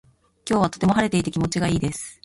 [0.49, 2.19] 今日はとても晴れていて気持ちがいいです。